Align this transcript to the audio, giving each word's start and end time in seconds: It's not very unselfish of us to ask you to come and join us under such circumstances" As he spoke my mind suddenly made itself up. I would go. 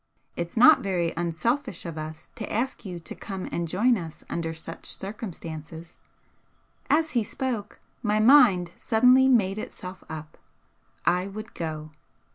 It's 0.35 0.57
not 0.57 0.79
very 0.81 1.13
unselfish 1.15 1.85
of 1.85 1.95
us 1.95 2.29
to 2.33 2.51
ask 2.51 2.85
you 2.85 2.99
to 3.01 3.13
come 3.13 3.47
and 3.51 3.67
join 3.67 3.99
us 3.99 4.23
under 4.31 4.51
such 4.51 4.87
circumstances" 4.91 5.95
As 6.99 7.11
he 7.11 7.23
spoke 7.23 7.79
my 8.01 8.19
mind 8.19 8.71
suddenly 8.77 9.27
made 9.27 9.59
itself 9.59 10.03
up. 10.09 10.39
I 11.05 11.27
would 11.27 11.53
go. 11.53 11.91